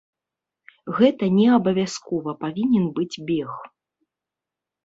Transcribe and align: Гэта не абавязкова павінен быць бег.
Гэта 0.99 1.23
не 1.35 1.45
абавязкова 1.59 2.31
павінен 2.47 2.89
быць 2.99 3.21
бег. 3.29 3.51